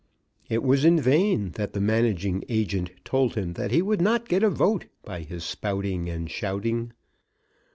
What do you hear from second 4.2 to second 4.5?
get a